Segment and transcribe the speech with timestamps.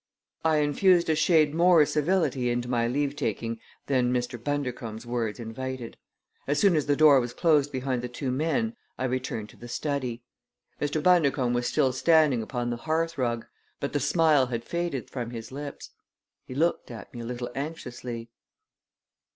[0.43, 4.43] I infused a shade more civility into my leavetaking than Mr.
[4.43, 5.95] Bundercombe's words invited.
[6.47, 9.67] As soon as the door was closed behind the two men I returned to the
[9.67, 10.23] study.
[10.81, 11.03] Mr.
[11.03, 13.45] Bundercombe was still standing upon the hearthrug,
[13.79, 15.91] but the smile had faded from his lips.
[16.47, 18.31] He looked at me a little anxiously.